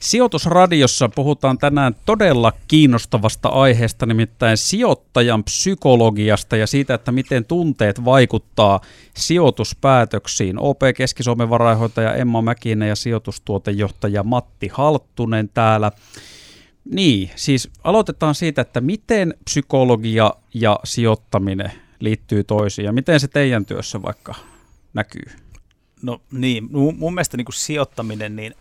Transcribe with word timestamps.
Sijoitusradiossa 0.00 1.08
puhutaan 1.08 1.58
tänään 1.58 1.94
todella 2.06 2.52
kiinnostavasta 2.68 3.48
aiheesta, 3.48 4.06
nimittäin 4.06 4.56
sijoittajan 4.56 5.44
psykologiasta 5.44 6.56
ja 6.56 6.66
siitä, 6.66 6.94
että 6.94 7.12
miten 7.12 7.44
tunteet 7.44 8.04
vaikuttaa 8.04 8.80
sijoituspäätöksiin. 9.16 10.58
OP 10.58 10.80
Keski-Suomen 10.96 11.50
varainhoitaja 11.50 12.14
Emma 12.14 12.42
Mäkinen 12.42 12.88
ja 12.88 12.96
sijoitustuotejohtaja 12.96 14.22
Matti 14.22 14.68
Halttunen 14.72 15.48
täällä. 15.48 15.92
Niin, 16.84 17.30
siis 17.36 17.70
aloitetaan 17.84 18.34
siitä, 18.34 18.62
että 18.62 18.80
miten 18.80 19.34
psykologia 19.44 20.34
ja 20.54 20.80
sijoittaminen 20.84 21.72
liittyy 22.00 22.44
toisiin 22.44 22.86
ja 22.86 22.92
miten 22.92 23.20
se 23.20 23.28
teidän 23.28 23.64
työssä 23.64 24.02
vaikka 24.02 24.34
näkyy? 24.94 25.32
No 26.02 26.20
niin, 26.32 26.68
mun 26.72 27.14
mielestä 27.14 27.36
niin 27.36 27.44
kuin 27.44 27.54
sijoittaminen, 27.54 28.36
niin 28.36 28.54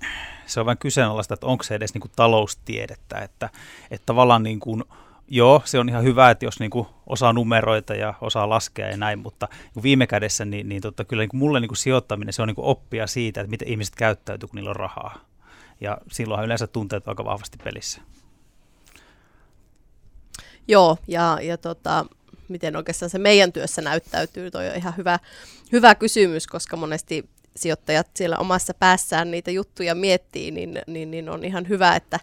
se 0.50 0.60
on 0.60 0.66
vähän 0.66 0.78
kyseenalaista, 0.78 1.34
että 1.34 1.46
onko 1.46 1.64
se 1.64 1.76
edes 1.76 1.94
niin 1.94 2.02
kuin 2.02 2.12
taloustiedettä, 2.16 3.18
että, 3.18 3.50
että 3.92 4.06
tavallaan 4.06 4.44
niin 4.44 4.60
kuin, 4.60 4.84
joo, 5.28 5.62
se 5.66 5.80
on 5.80 5.90
ihan 5.90 6.04
hyvä, 6.04 6.30
että 6.30 6.46
jos 6.46 6.60
niin 6.60 6.72
kuin 6.72 6.88
osaa 7.08 7.34
numeroita 7.34 7.94
ja 7.94 8.14
osaa 8.22 8.50
laskea 8.50 8.88
ja 8.88 8.98
näin, 8.98 9.20
mutta 9.20 9.48
niin 9.76 9.84
viime 9.84 10.08
kädessä 10.08 10.46
niin, 10.46 10.70
niin 10.70 10.82
tota, 10.82 11.06
kyllä 11.06 11.22
niin 11.22 11.30
kuin 11.30 11.40
mulle 11.40 11.60
niin 11.60 11.70
kuin 11.70 11.78
sijoittaminen, 11.78 12.34
se 12.34 12.42
on 12.42 12.48
niin 12.48 12.56
kuin 12.56 12.66
oppia 12.66 13.08
siitä, 13.08 13.42
että 13.42 13.52
miten 13.52 13.68
ihmiset 13.68 13.96
käyttäytyy, 13.96 14.48
kun 14.48 14.56
niillä 14.56 14.70
on 14.70 14.76
rahaa. 14.76 15.20
Ja 15.82 15.98
silloinhan 16.12 16.46
yleensä 16.46 16.68
tunteet 16.68 17.08
aika 17.08 17.26
vahvasti 17.26 17.58
pelissä. 17.64 18.02
Joo, 20.68 20.98
ja, 21.08 21.40
ja 21.42 21.58
tota, 21.58 22.06
miten 22.48 22.76
oikeastaan 22.76 23.10
se 23.10 23.18
meidän 23.18 23.54
työssä 23.54 23.82
näyttäytyy, 23.82 24.52
toi 24.52 24.70
on 24.70 24.76
ihan 24.76 24.98
hyvä, 24.98 25.20
hyvä 25.72 25.96
kysymys, 25.96 26.48
koska 26.48 26.78
monesti 26.78 27.30
sijoittajat 27.62 28.08
siellä 28.16 28.38
omassa 28.38 28.74
päässään 28.74 29.32
niitä 29.32 29.52
juttuja 29.52 29.96
miettii, 29.96 30.52
niin, 30.52 30.82
niin, 30.88 31.12
niin 31.12 31.30
on 31.30 31.46
ihan 31.46 31.70
hyvä, 31.70 31.96
että 31.96 32.20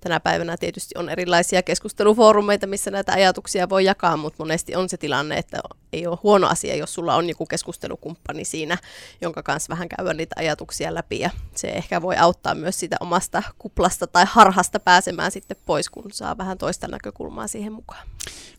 tänä 0.00 0.20
päivänä 0.20 0.56
tietysti 0.56 0.98
on 0.98 1.08
erilaisia 1.08 1.62
keskustelufoorumeita, 1.62 2.66
missä 2.66 2.90
näitä 2.90 3.12
ajatuksia 3.12 3.68
voi 3.68 3.84
jakaa, 3.84 4.16
mutta 4.16 4.42
monesti 4.42 4.76
on 4.76 4.88
se 4.88 4.96
tilanne, 4.96 5.36
että 5.36 5.60
ei 5.96 6.06
ole 6.06 6.18
huono 6.22 6.46
asia, 6.48 6.76
jos 6.76 6.94
sulla 6.94 7.14
on 7.14 7.28
joku 7.28 7.46
keskustelukumppani 7.46 8.44
siinä, 8.44 8.78
jonka 9.20 9.42
kanssa 9.42 9.70
vähän 9.70 9.88
käydä 9.88 10.14
niitä 10.14 10.34
ajatuksia 10.38 10.94
läpi 10.94 11.20
ja 11.20 11.30
se 11.54 11.68
ehkä 11.68 12.02
voi 12.02 12.16
auttaa 12.16 12.54
myös 12.54 12.80
sitä 12.80 12.96
omasta 13.00 13.42
kuplasta 13.58 14.06
tai 14.06 14.24
harhasta 14.28 14.80
pääsemään 14.80 15.30
sitten 15.30 15.56
pois, 15.66 15.90
kun 15.90 16.04
saa 16.12 16.38
vähän 16.38 16.58
toista 16.58 16.88
näkökulmaa 16.88 17.46
siihen 17.46 17.72
mukaan. 17.72 18.06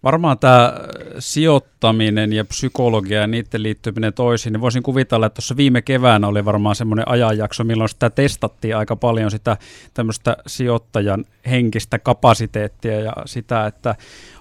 Varmaan 0.03 0.39
tämä 0.39 0.73
sijoittaminen 1.19 2.33
ja 2.33 2.45
psykologia 2.45 3.21
ja 3.21 3.27
niiden 3.27 3.63
liittyminen 3.63 4.13
toisiin, 4.13 4.53
niin 4.53 4.61
voisin 4.61 4.83
kuvitella, 4.83 5.25
että 5.25 5.35
tuossa 5.35 5.58
viime 5.58 5.81
keväänä 5.81 6.27
oli 6.27 6.45
varmaan 6.45 6.75
semmoinen 6.75 7.08
ajanjakso, 7.08 7.63
milloin 7.63 7.89
sitä 7.89 8.09
testattiin 8.09 8.77
aika 8.77 8.95
paljon 8.95 9.31
sitä 9.31 9.58
tämmöistä 9.93 10.38
sijoittajan 10.47 11.25
henkistä 11.49 11.99
kapasiteettia 11.99 12.99
ja 12.99 13.13
sitä, 13.25 13.65
että 13.65 13.95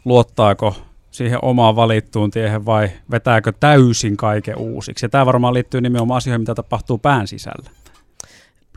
luottaako 0.05 0.77
siihen 1.17 1.39
omaan 1.43 1.77
valittuun 1.77 2.31
tiehen 2.31 2.67
vai 2.67 2.91
vetääkö 3.11 3.53
täysin 3.61 4.17
kaiken 4.17 4.59
uusiksi. 4.59 5.05
Ja 5.05 5.11
tämä 5.11 5.27
varmaan 5.27 5.55
liittyy 5.55 5.81
nimenomaan 5.81 6.19
asioihin, 6.19 6.41
mitä 6.41 6.55
tapahtuu 6.55 6.99
pään 6.99 7.27
sisällä. 7.27 7.71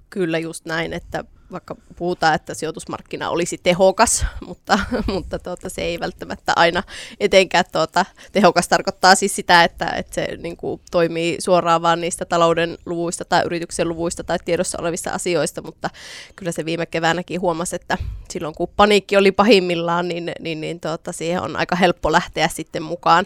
Kyllä 0.10 0.40
just 0.40 0.66
näin, 0.66 0.94
että 0.94 1.24
vaikka 1.52 1.76
puhutaan, 1.96 2.36
että 2.36 2.54
sijoitusmarkkina 2.54 3.30
olisi 3.30 3.58
tehokas, 3.58 4.26
mutta, 4.48 4.80
mutta 5.08 5.40
tuota, 5.40 5.70
se 5.70 5.82
ei 5.82 6.00
välttämättä 6.00 6.54
aina 6.56 6.84
etenkään 7.20 7.66
tuota, 7.72 8.06
tehokas 8.32 8.68
tarkoittaa 8.68 9.16
siis 9.16 9.36
sitä, 9.36 9.64
että, 9.64 9.86
että 9.86 10.16
se 10.16 10.38
niin 10.38 10.58
kuin, 10.58 10.82
toimii 10.92 11.38
suoraan 11.40 11.82
vaan 11.82 12.02
niistä 12.02 12.26
talouden 12.26 12.78
luvuista 12.86 13.26
tai 13.26 13.44
yrityksen 13.46 13.90
luvuista 13.90 14.24
tai 14.24 14.38
tiedossa 14.46 14.82
olevista 14.82 15.12
asioista, 15.12 15.62
mutta 15.62 15.90
kyllä 16.36 16.52
se 16.52 16.66
viime 16.66 16.86
keväänäkin 16.86 17.42
huomasi, 17.42 17.76
että 17.76 17.98
silloin 18.30 18.56
kun 18.56 18.70
paniikki 18.76 19.18
oli 19.18 19.32
pahimmillaan, 19.32 20.08
niin, 20.08 20.32
niin, 20.40 20.62
niin 20.62 20.80
tuota, 20.80 21.12
siihen 21.12 21.42
on 21.42 21.56
aika 21.56 21.76
helppo 21.76 22.12
lähteä 22.12 22.48
sitten 22.48 22.84
mukaan, 22.84 23.26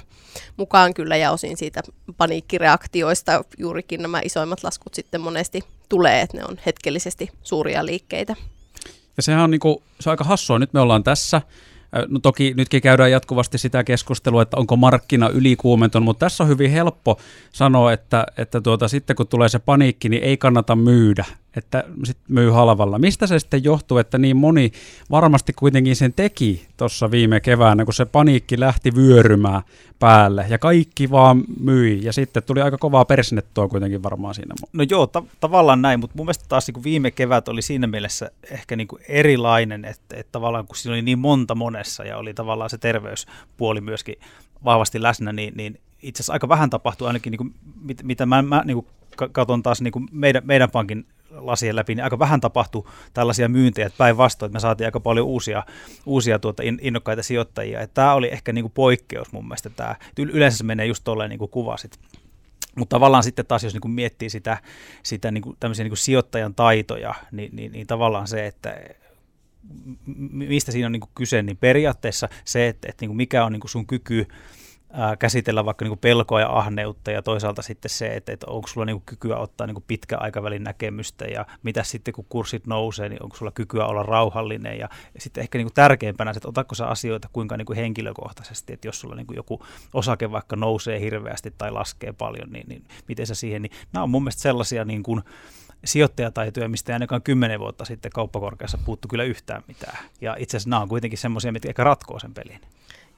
mukaan 0.57 0.93
kyllä 0.93 1.17
ja 1.17 1.31
osin 1.31 1.57
siitä 1.57 1.81
paniikkireaktioista 2.17 3.43
juurikin 3.57 4.01
nämä 4.01 4.21
isoimmat 4.23 4.63
laskut 4.63 4.93
sitten 4.93 5.21
monesti 5.21 5.63
tulee, 5.89 6.21
että 6.21 6.37
ne 6.37 6.43
on 6.45 6.57
hetkellisesti 6.65 7.29
suuria 7.43 7.85
liikkeitä. 7.85 8.35
Ja 9.17 9.23
sehän 9.23 9.43
on, 9.43 9.51
niin 9.51 9.59
kuin, 9.59 9.77
se 9.99 10.09
on 10.09 10.11
aika 10.11 10.23
hassua. 10.23 10.59
Nyt 10.59 10.73
me 10.73 10.79
ollaan 10.79 11.03
tässä. 11.03 11.41
No 12.07 12.19
toki 12.19 12.53
nytkin 12.57 12.81
käydään 12.81 13.11
jatkuvasti 13.11 13.57
sitä 13.57 13.83
keskustelua, 13.83 14.41
että 14.41 14.57
onko 14.57 14.75
markkina 14.75 15.29
ylikuumentunut, 15.29 16.05
mutta 16.05 16.25
tässä 16.25 16.43
on 16.43 16.49
hyvin 16.49 16.71
helppo 16.71 17.19
sanoa, 17.51 17.93
että, 17.93 18.25
että 18.37 18.61
tuota, 18.61 18.87
sitten 18.87 19.15
kun 19.15 19.27
tulee 19.27 19.49
se 19.49 19.59
paniikki, 19.59 20.09
niin 20.09 20.23
ei 20.23 20.37
kannata 20.37 20.75
myydä 20.75 21.25
että 21.57 21.83
sit 22.03 22.17
myy 22.27 22.49
halvalla. 22.49 22.99
Mistä 22.99 23.27
se 23.27 23.39
sitten 23.39 23.63
johtuu, 23.63 23.97
että 23.97 24.17
niin 24.17 24.37
moni 24.37 24.71
varmasti 25.11 25.53
kuitenkin 25.53 25.95
sen 25.95 26.13
teki 26.13 26.67
tuossa 26.77 27.11
viime 27.11 27.39
keväänä, 27.39 27.85
kun 27.85 27.93
se 27.93 28.05
paniikki 28.05 28.59
lähti 28.59 28.95
vyörymään 28.95 29.61
päälle 29.99 30.45
ja 30.49 30.57
kaikki 30.57 31.11
vaan 31.11 31.43
myi 31.59 31.99
ja 32.03 32.13
sitten 32.13 32.43
tuli 32.43 32.61
aika 32.61 32.77
kovaa 32.77 33.05
persnettoa 33.05 33.67
kuitenkin 33.67 34.03
varmaan 34.03 34.35
siinä. 34.35 34.55
No 34.73 34.85
joo, 34.89 35.07
ta- 35.07 35.23
tavallaan 35.39 35.81
näin, 35.81 35.99
mutta 35.99 36.17
mun 36.17 36.25
mielestä 36.25 36.45
taas 36.47 36.67
niin 36.67 36.83
viime 36.83 37.11
kevät 37.11 37.47
oli 37.47 37.61
siinä 37.61 37.87
mielessä 37.87 38.31
ehkä 38.51 38.75
niin 38.75 38.87
erilainen, 39.07 39.85
että, 39.85 40.15
että 40.17 40.31
tavallaan 40.31 40.67
kun 40.67 40.75
siinä 40.75 40.93
oli 40.93 41.01
niin 41.01 41.19
monta 41.19 41.55
monessa 41.55 42.03
ja 42.03 42.17
oli 42.17 42.33
tavallaan 42.33 42.69
se 42.69 42.77
terveyspuoli 42.77 43.81
myöskin 43.81 44.15
vahvasti 44.65 45.01
läsnä, 45.01 45.33
niin, 45.33 45.53
niin 45.55 45.79
itse 46.01 46.21
asiassa 46.21 46.33
aika 46.33 46.49
vähän 46.49 46.69
tapahtui 46.69 47.07
ainakin, 47.07 47.31
niin 47.31 47.37
kuin, 47.37 47.53
mit, 47.81 48.03
mitä 48.03 48.25
mä, 48.25 48.41
mä 48.41 48.63
niin 48.65 48.75
kuin 48.75 48.87
katson 49.31 49.63
taas 49.63 49.81
niin 49.81 49.91
kuin 49.91 50.07
meidän, 50.11 50.43
meidän 50.45 50.71
pankin 50.71 51.05
lasien 51.35 51.75
läpi, 51.75 51.95
niin 51.95 52.03
aika 52.03 52.19
vähän 52.19 52.41
tapahtui 52.41 52.87
tällaisia 53.13 53.49
myyntejä, 53.49 53.89
päinvastoin, 53.97 54.47
että 54.47 54.55
me 54.55 54.59
saatiin 54.59 54.87
aika 54.87 54.99
paljon 54.99 55.27
uusia, 55.27 55.63
uusia 56.05 56.39
tuota 56.39 56.63
innokkaita 56.81 57.23
sijoittajia. 57.23 57.81
Että 57.81 57.93
tämä 57.93 58.13
oli 58.13 58.27
ehkä 58.31 58.53
niin 58.53 58.63
kuin 58.63 58.71
poikkeus 58.71 59.31
mun 59.31 59.45
mielestä 59.45 59.69
tämä. 59.69 59.95
Yleensä 60.17 60.57
se 60.57 60.63
menee 60.63 60.85
just 60.85 61.03
tolleen 61.03 61.29
niin 61.29 61.39
kuin 61.39 61.51
kuvasit. 61.51 61.99
Mutta 62.75 62.95
tavallaan 62.95 63.23
sitten 63.23 63.45
taas, 63.45 63.63
jos 63.63 63.73
niin 63.73 63.81
kuin 63.81 63.91
miettii 63.91 64.29
sitä, 64.29 64.57
sitä 65.03 65.31
niin 65.31 65.41
kuin, 65.41 65.57
tämmöisiä 65.59 65.83
niin 65.83 65.91
kuin 65.91 65.97
sijoittajan 65.97 66.55
taitoja, 66.55 67.13
niin, 67.31 67.55
niin, 67.55 67.71
niin 67.71 67.87
tavallaan 67.87 68.27
se, 68.27 68.45
että 68.45 68.77
mistä 70.31 70.71
siinä 70.71 70.85
on 70.85 70.91
niin 70.91 70.99
kuin 70.99 71.11
kyse, 71.15 71.43
niin 71.43 71.57
periaatteessa 71.57 72.29
se, 72.45 72.67
että, 72.67 72.87
että 72.89 73.03
niin 73.03 73.09
kuin 73.09 73.17
mikä 73.17 73.45
on 73.45 73.51
niin 73.51 73.59
kuin 73.59 73.71
sun 73.71 73.87
kyky 73.87 74.27
käsitellä 75.19 75.65
vaikka 75.65 75.85
niin 75.85 75.97
pelkoa 75.97 76.41
ja 76.41 76.57
ahneutta 76.57 77.11
ja 77.11 77.21
toisaalta 77.21 77.61
sitten 77.61 77.89
se, 77.89 78.15
että, 78.15 78.31
että 78.31 78.47
onko 78.49 78.67
sulla 78.67 78.85
niin 78.85 78.95
kuin 78.95 79.05
kykyä 79.05 79.37
ottaa 79.37 79.67
niin 79.67 79.75
kuin 79.75 79.83
pitkän 79.87 80.21
aikavälin 80.21 80.63
näkemystä 80.63 81.25
ja 81.25 81.45
mitä 81.63 81.83
sitten 81.83 82.13
kun 82.13 82.25
kurssit 82.29 82.67
nousee, 82.67 83.09
niin 83.09 83.23
onko 83.23 83.37
sulla 83.37 83.51
kykyä 83.51 83.85
olla 83.85 84.03
rauhallinen 84.03 84.79
ja 84.79 84.89
sitten 85.19 85.41
ehkä 85.41 85.57
niin 85.57 85.65
kuin 85.65 85.73
tärkeimpänä, 85.73 86.31
että 86.31 86.47
otatko 86.47 86.75
sä 86.75 86.87
asioita 86.87 87.29
kuinka 87.33 87.57
niin 87.57 87.65
kuin 87.65 87.77
henkilökohtaisesti, 87.77 88.73
että 88.73 88.87
jos 88.87 88.99
sulla 88.99 89.15
niin 89.15 89.27
kuin 89.27 89.37
joku 89.37 89.65
osake 89.93 90.31
vaikka 90.31 90.55
nousee 90.55 90.99
hirveästi 90.99 91.53
tai 91.57 91.71
laskee 91.71 92.13
paljon, 92.13 92.49
niin, 92.49 92.65
niin 92.69 92.85
miten 93.07 93.27
sä 93.27 93.35
siihen, 93.35 93.61
niin 93.61 93.71
nämä 93.93 94.03
on 94.03 94.09
mun 94.09 94.23
mielestä 94.23 94.41
sellaisia 94.41 94.85
niin 94.85 95.03
kuin, 95.03 95.21
sijoittajataitoja, 95.85 96.69
mistä 96.69 96.91
ei 96.91 96.93
ainakaan 96.93 97.21
kymmenen 97.21 97.59
vuotta 97.59 97.85
sitten 97.85 98.11
kauppakorkeassa 98.11 98.77
puuttu 98.85 99.07
kyllä 99.07 99.23
yhtään 99.23 99.63
mitään. 99.67 99.97
Ja 100.21 100.35
itse 100.39 100.57
asiassa 100.57 100.69
nämä 100.69 100.81
on 100.81 100.89
kuitenkin 100.89 101.19
semmoisia, 101.19 101.51
mitkä 101.51 101.69
ehkä 101.69 101.83
ratkoo 101.83 102.19
sen 102.19 102.33
pelin 102.33 102.59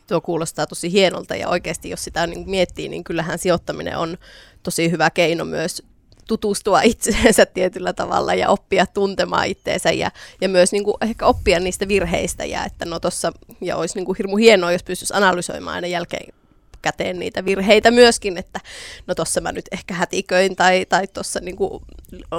tuo 0.07 0.21
kuulostaa 0.21 0.67
tosi 0.67 0.91
hienolta 0.91 1.35
ja 1.35 1.49
oikeasti 1.49 1.89
jos 1.89 2.03
sitä 2.03 2.27
niin 2.27 2.49
miettii, 2.49 2.89
niin 2.89 3.03
kyllähän 3.03 3.39
sijoittaminen 3.39 3.97
on 3.97 4.17
tosi 4.63 4.91
hyvä 4.91 5.09
keino 5.09 5.45
myös 5.45 5.83
tutustua 6.27 6.81
itseensä 6.81 7.45
tietyllä 7.53 7.93
tavalla 7.93 8.33
ja 8.33 8.49
oppia 8.49 8.85
tuntemaan 8.85 9.47
itteensä 9.47 9.91
ja, 9.91 10.11
ja 10.41 10.49
myös 10.49 10.71
niin 10.71 10.83
kuin 10.83 10.97
ehkä 11.01 11.25
oppia 11.25 11.59
niistä 11.59 11.87
virheistä 11.87 12.45
ja 12.45 12.65
että 12.65 12.85
no 12.85 12.99
tossa, 12.99 13.31
ja 13.61 13.77
olisi 13.77 13.95
niin 13.95 14.05
kuin 14.05 14.15
hirmu 14.17 14.37
hienoa, 14.37 14.71
jos 14.71 14.83
pystyisi 14.83 15.13
analysoimaan 15.13 15.75
aina 15.75 15.87
jälkeen 15.87 16.33
käteen 16.81 17.19
niitä 17.19 17.45
virheitä 17.45 17.91
myöskin, 17.91 18.37
että 18.37 18.59
no 19.07 19.15
tuossa 19.15 19.41
mä 19.41 19.51
nyt 19.51 19.65
ehkä 19.71 19.93
hätiköin 19.93 20.55
tai, 20.55 20.85
tai 20.89 21.07
tuossa 21.07 21.39
niin 21.39 21.57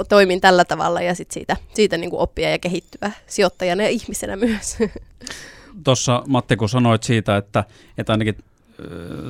toimin 0.09 0.41
tällä 0.41 0.65
tavalla 0.65 1.03
ja 1.03 1.15
sit 1.15 1.31
siitä, 1.31 1.57
siitä 1.75 1.97
niin 1.97 2.11
kuin 2.11 2.21
oppia 2.21 2.51
ja 2.51 2.59
kehittyä 2.59 3.11
sijoittajana 3.27 3.83
ja 3.83 3.89
ihmisenä 3.89 4.37
myös. 4.37 4.77
tuossa 5.85 6.23
Matti, 6.27 6.57
kun 6.57 6.69
sanoit 6.69 7.03
siitä, 7.03 7.37
että, 7.37 7.65
että 7.99 8.13
ainakin 8.13 8.37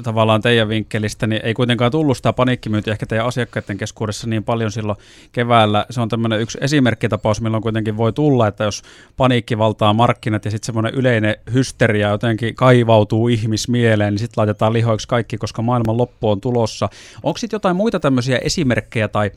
tavallaan 0.02 0.40
teidän 0.40 0.68
vinkkelistä, 0.68 1.26
niin 1.26 1.40
ei 1.44 1.54
kuitenkaan 1.54 1.90
tullut 1.90 2.16
sitä 2.16 2.32
paniikkimyyntiä 2.32 2.92
ehkä 2.92 3.06
teidän 3.06 3.26
asiakkaiden 3.26 3.76
keskuudessa 3.78 4.26
niin 4.26 4.44
paljon 4.44 4.72
silloin 4.72 4.98
keväällä. 5.32 5.86
Se 5.90 6.00
on 6.00 6.08
tämmöinen 6.08 6.40
yksi 6.40 6.58
esimerkkitapaus, 6.60 7.40
milloin 7.40 7.62
kuitenkin 7.62 7.96
voi 7.96 8.12
tulla, 8.12 8.46
että 8.46 8.64
jos 8.64 8.82
paniikki 9.16 9.58
valtaa 9.58 9.92
markkinat 9.92 10.44
ja 10.44 10.50
sitten 10.50 10.66
semmoinen 10.66 10.94
yleinen 10.94 11.36
hysteria 11.52 12.08
jotenkin 12.08 12.54
kaivautuu 12.54 13.28
ihmismieleen, 13.28 14.12
niin 14.12 14.18
sitten 14.18 14.40
laitetaan 14.40 14.72
lihoiksi 14.72 15.08
kaikki, 15.08 15.38
koska 15.38 15.62
maailman 15.62 15.96
loppu 15.96 16.30
on 16.30 16.40
tulossa. 16.40 16.88
Onko 17.22 17.38
sitten 17.38 17.56
jotain 17.56 17.76
muita 17.76 18.00
tämmöisiä 18.00 18.38
esimerkkejä 18.38 19.08
tai 19.08 19.30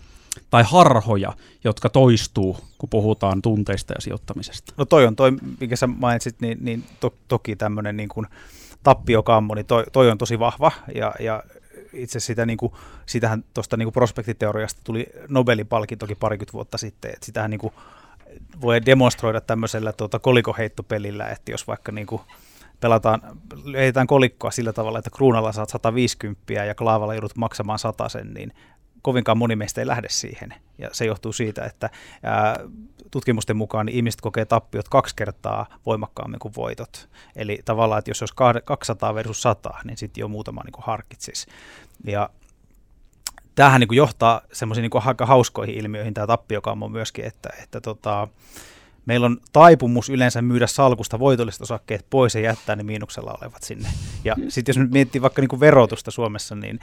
tai 0.50 0.64
harhoja, 0.64 1.34
jotka 1.64 1.90
toistuu, 1.90 2.58
kun 2.78 2.90
puhutaan 2.90 3.42
tunteista 3.42 3.94
ja 3.94 4.02
sijoittamisesta? 4.02 4.74
No 4.78 4.86
toi 4.86 5.06
on 5.06 5.16
toi, 5.16 5.32
mikä 5.60 5.76
sä 5.76 5.88
mainitsit, 5.88 6.42
niin, 6.42 6.58
niin 6.62 6.84
to, 7.00 7.14
toki 7.28 7.56
tämmöinen 7.56 7.98
niin 7.98 8.10
kuin 8.10 8.28
tappiokammo, 8.84 9.56
niin 9.56 9.66
toi, 9.66 9.84
toi 9.94 10.12
on 10.12 10.18
tosi 10.18 10.40
vahva 10.40 10.72
ja, 10.96 11.14
ja 11.20 11.44
itse 11.94 12.20
sitä, 12.20 12.46
niin 12.46 12.58
kuin, 12.58 12.74
sitähän 13.06 13.44
tuosta 13.54 13.78
niin 13.78 13.92
prospektiteoriasta 13.92 14.82
tuli 14.84 15.08
Nobelin 15.30 15.68
palkintokin 15.68 16.18
parikymmentä 16.20 16.54
vuotta 16.54 16.78
sitten, 16.78 17.12
että 17.14 17.26
sitähän 17.26 17.52
niin 17.52 17.60
kuin, 17.60 17.74
voi 18.62 18.86
demonstroida 18.86 19.42
tämmöisellä 19.42 19.94
tuota, 19.94 20.20
kolikoheittopelillä, 20.20 21.28
että 21.30 21.52
jos 21.52 21.68
vaikka 21.68 21.92
niin 21.92 22.08
kuin 22.08 22.22
pelataan, 22.80 23.22
heitetään 23.74 24.08
kolikkoa 24.08 24.52
sillä 24.52 24.74
tavalla, 24.74 25.00
että 25.00 25.10
kruunalla 25.10 25.52
saat 25.52 25.70
150 25.70 26.54
ja 26.54 26.76
klaavalla 26.76 27.14
joudut 27.14 27.36
maksamaan 27.36 27.80
sen, 28.08 28.34
niin 28.34 28.54
kovinkaan 29.02 29.38
moni 29.38 29.56
meistä 29.56 29.82
ei 29.82 29.88
lähde 29.88 30.08
siihen. 30.10 30.54
Ja 30.78 30.90
se 30.92 31.06
johtuu 31.06 31.34
siitä, 31.34 31.66
että 31.66 31.90
ää, 32.24 32.56
tutkimusten 33.12 33.58
mukaan 33.58 33.86
niin 33.86 33.96
ihmiset 33.96 34.22
kokee 34.22 34.46
tappiot 34.46 34.90
kaksi 34.90 35.16
kertaa 35.16 35.66
voimakkaammin 35.86 36.40
kuin 36.40 36.54
voitot. 36.56 37.10
Eli 37.36 37.60
tavallaan, 37.66 38.00
että 38.00 38.12
jos 38.12 38.22
olisi 38.22 38.62
200 38.66 39.16
versus 39.16 39.42
100, 39.42 39.74
niin 39.84 39.98
sitten 39.98 40.22
jo 40.22 40.28
muutama 40.28 40.62
niin 40.64 40.84
harkitsisi. 40.84 41.48
Ja 42.04 42.30
tämähän 43.56 43.82
niin 43.82 43.96
johtaa 43.96 44.42
semmoisiin 44.52 44.82
niin 44.82 45.08
aika 45.08 45.26
hauskoihin 45.26 45.76
ilmiöihin 45.76 46.14
tämä 46.14 46.28
tappiokammo 46.28 46.90
myöskin, 46.90 47.26
että, 47.26 47.50
että 47.64 47.82
tota, 47.82 48.28
meillä 49.06 49.26
on 49.26 49.38
taipumus 49.54 50.10
yleensä 50.10 50.42
myydä 50.42 50.68
salkusta 50.68 51.20
voitolliset 51.20 51.62
osakkeet 51.62 52.06
pois 52.10 52.36
ja 52.36 52.42
jättää 52.42 52.76
ne 52.76 52.84
miinuksella 52.84 53.38
olevat 53.42 53.64
sinne. 53.64 53.90
Ja 54.24 54.36
sitten 54.48 54.74
jos 54.74 54.78
nyt 54.78 54.92
miettii 54.92 55.22
vaikka 55.22 55.42
niin 55.42 55.50
kuin 55.50 55.60
verotusta 55.60 56.12
Suomessa, 56.12 56.56
niin 56.56 56.80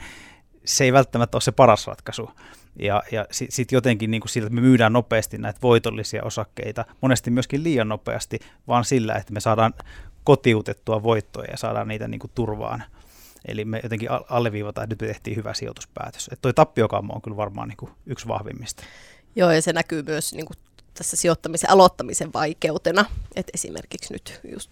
se 0.67 0.83
ei 0.83 0.93
välttämättä 0.93 1.35
ole 1.35 1.41
se 1.41 1.51
paras 1.51 1.87
ratkaisu. 1.87 2.31
Ja, 2.79 3.03
ja 3.11 3.25
sitten 3.31 3.55
sit 3.55 3.71
jotenkin 3.71 4.11
niin 4.11 4.21
kuin 4.21 4.29
sillä, 4.29 4.47
että 4.47 4.55
me 4.55 4.61
myydään 4.61 4.93
nopeasti 4.93 5.37
näitä 5.37 5.59
voitollisia 5.61 6.23
osakkeita, 6.23 6.85
monesti 7.01 7.31
myöskin 7.31 7.63
liian 7.63 7.89
nopeasti, 7.89 8.39
vaan 8.67 8.85
sillä, 8.85 9.15
että 9.15 9.33
me 9.33 9.39
saadaan 9.39 9.73
kotiutettua 10.23 11.03
voittoja 11.03 11.51
ja 11.51 11.57
saadaan 11.57 11.87
niitä 11.87 12.07
niin 12.07 12.19
kuin 12.19 12.31
turvaan. 12.35 12.83
Eli 13.47 13.65
me 13.65 13.79
jotenkin 13.83 14.09
alleviivataan, 14.29 14.83
että 14.83 15.05
nyt 15.05 15.09
tehtiin 15.09 15.37
hyvä 15.37 15.53
sijoituspäätös. 15.53 16.27
Että 16.31 16.41
toi 16.41 16.53
tappiokammo 16.53 17.13
on 17.13 17.21
kyllä 17.21 17.37
varmaan 17.37 17.67
niin 17.67 17.77
kuin 17.77 17.91
yksi 18.05 18.27
vahvimmista. 18.27 18.83
Joo, 19.35 19.51
ja 19.51 19.61
se 19.61 19.73
näkyy 19.73 20.03
myös 20.03 20.33
niin 20.33 20.45
kuin 20.45 20.57
tässä 20.97 21.17
sijoittamisen 21.17 21.69
aloittamisen 21.69 22.33
vaikeutena. 22.33 23.05
Et 23.35 23.47
esimerkiksi 23.53 24.13
nyt 24.13 24.39
just 24.51 24.69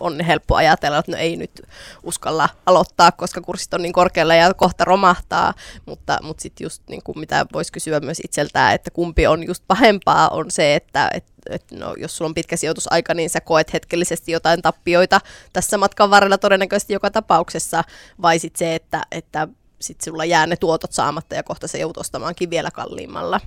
on 0.00 0.20
helppo 0.20 0.54
ajatella, 0.54 0.98
että 0.98 1.12
no 1.12 1.18
ei 1.18 1.36
nyt 1.36 1.62
uskalla 2.02 2.48
aloittaa, 2.66 3.12
koska 3.12 3.40
kurssit 3.40 3.74
on 3.74 3.82
niin 3.82 3.92
korkealla 3.92 4.34
ja 4.34 4.54
kohta 4.54 4.84
romahtaa, 4.84 5.54
mutta, 5.86 6.18
mutta 6.22 6.40
sitten 6.42 6.64
just 6.64 6.82
niin 6.88 7.02
kuin 7.02 7.18
mitä 7.18 7.46
voisi 7.52 7.72
kysyä 7.72 8.00
myös 8.00 8.20
itseltään, 8.24 8.74
että 8.74 8.90
kumpi 8.90 9.26
on 9.26 9.46
just 9.46 9.64
pahempaa, 9.68 10.28
on 10.28 10.50
se, 10.50 10.74
että 10.74 11.10
et, 11.14 11.24
et 11.50 11.64
no, 11.72 11.94
jos 11.98 12.16
sulla 12.16 12.28
on 12.28 12.34
pitkä 12.34 12.56
sijoitusaika, 12.56 13.14
niin 13.14 13.30
sä 13.30 13.40
koet 13.40 13.72
hetkellisesti 13.72 14.32
jotain 14.32 14.62
tappioita 14.62 15.20
tässä 15.52 15.78
matkan 15.78 16.10
varrella 16.10 16.38
todennäköisesti 16.38 16.92
joka 16.92 17.10
tapauksessa, 17.10 17.84
vai 18.22 18.38
sitten 18.38 18.58
se, 18.58 18.74
että, 18.74 19.02
että 19.10 19.48
sitten 19.80 20.12
sulla 20.12 20.24
jää 20.24 20.46
ne 20.46 20.56
tuotot 20.56 20.92
saamatta 20.92 21.34
ja 21.34 21.42
kohta 21.42 21.68
se 21.68 21.78
joudut 21.78 21.98
ostamaankin 21.98 22.50
vielä 22.50 22.70
kalliimmalla. 22.70 23.40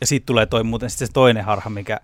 Ja 0.00 0.06
siitä 0.06 0.26
tulee 0.26 0.46
toi 0.46 0.64
muuten 0.64 0.90
sitten 0.90 1.08
se 1.08 1.12
toinen 1.12 1.44
harha, 1.44 1.70
mikä 1.70 2.00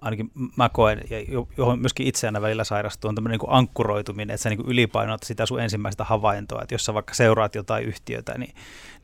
ainakin 0.00 0.30
mä 0.56 0.68
koen, 0.68 1.02
ja 1.10 1.18
johon 1.56 1.78
myöskin 1.78 2.06
itse 2.06 2.26
aina 2.26 2.42
välillä 2.42 2.64
sairastuu, 2.64 3.08
on 3.08 3.14
tämmöinen 3.14 3.38
niin 3.38 3.50
ankkuroituminen, 3.52 4.34
että 4.34 4.42
sä 4.42 4.50
niin 4.50 4.66
ylipainot 4.66 5.22
sitä 5.22 5.46
sun 5.46 5.60
ensimmäistä 5.60 6.04
havaintoa, 6.04 6.62
että 6.62 6.74
jos 6.74 6.84
sä 6.84 6.94
vaikka 6.94 7.14
seuraat 7.14 7.54
jotain 7.54 7.84
yhtiötä, 7.84 8.38
niin, 8.38 8.54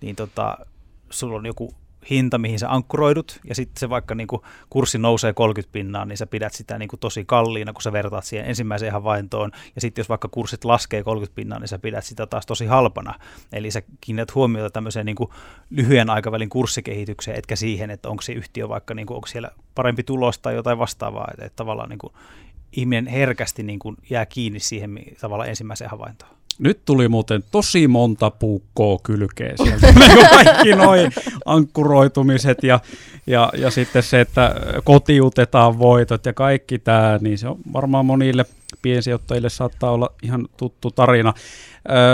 niin 0.00 0.16
tota, 0.16 0.58
sulla 1.10 1.36
on 1.36 1.46
joku 1.46 1.74
hinta, 2.10 2.38
mihin 2.38 2.58
sä 2.58 2.72
ankkuroidut, 2.72 3.40
ja 3.48 3.54
sitten 3.54 3.80
se 3.80 3.88
vaikka 3.88 4.14
niin 4.14 4.26
kuin 4.26 4.42
kurssi 4.70 4.98
nousee 4.98 5.32
30 5.32 5.72
pinnaa, 5.72 6.04
niin 6.04 6.16
sä 6.16 6.26
pidät 6.26 6.52
sitä 6.52 6.78
niin 6.78 6.88
kuin 6.88 7.00
tosi 7.00 7.24
kalliina, 7.24 7.72
kun 7.72 7.82
sä 7.82 7.92
vertaat 7.92 8.24
siihen 8.24 8.48
ensimmäiseen 8.48 8.92
havaintoon, 8.92 9.50
ja 9.74 9.80
sitten 9.80 10.02
jos 10.02 10.08
vaikka 10.08 10.28
kurssit 10.28 10.64
laskee 10.64 11.02
30 11.02 11.34
pinnaa, 11.34 11.58
niin 11.58 11.68
sä 11.68 11.78
pidät 11.78 12.04
sitä 12.04 12.26
taas 12.26 12.46
tosi 12.46 12.66
halpana. 12.66 13.14
Eli 13.52 13.70
sä 13.70 13.82
kiinnität 14.00 14.34
huomiota 14.34 14.70
tämmöiseen 14.70 15.06
niin 15.06 15.16
kuin 15.16 15.30
lyhyen 15.70 16.10
aikavälin 16.10 16.48
kurssikehitykseen, 16.48 17.38
etkä 17.38 17.56
siihen, 17.56 17.90
että 17.90 18.08
onko 18.08 18.22
se 18.22 18.32
yhtiö 18.32 18.68
vaikka, 18.68 18.94
niin 18.94 19.06
kuin, 19.06 19.14
onko 19.14 19.26
siellä 19.26 19.50
parempi 19.74 20.02
tulos 20.02 20.38
tai 20.38 20.54
jotain 20.54 20.78
vastaavaa, 20.78 21.28
että, 21.30 21.44
että 21.44 21.56
tavallaan 21.56 21.88
niin 21.88 21.98
kuin 21.98 22.12
ihminen 22.72 23.06
herkästi 23.06 23.62
niin 23.62 23.78
kuin 23.78 23.96
jää 24.10 24.26
kiinni 24.26 24.60
siihen 24.60 24.98
tavallaan 25.20 25.48
ensimmäiseen 25.48 25.90
havaintoon. 25.90 26.41
Nyt 26.58 26.84
tuli 26.84 27.08
muuten 27.08 27.44
tosi 27.50 27.88
monta 27.88 28.30
puukkoa 28.30 28.98
kylkeä 29.02 29.52
sieltä. 29.56 29.94
kaikki 30.44 30.74
noin 30.74 31.12
ankkuroitumiset 31.44 32.62
ja, 32.62 32.80
ja, 33.26 33.52
ja 33.56 33.70
sitten 33.70 34.02
se, 34.02 34.20
että 34.20 34.54
kotiutetaan 34.84 35.78
voitot 35.78 36.26
ja 36.26 36.32
kaikki 36.32 36.78
tämä, 36.78 37.18
niin 37.20 37.38
se 37.38 37.48
on 37.48 37.58
varmaan 37.72 38.06
monille 38.06 38.44
piensijoittajille 38.82 39.50
saattaa 39.50 39.90
olla 39.90 40.10
ihan 40.22 40.48
tuttu 40.56 40.90
tarina. 40.90 41.34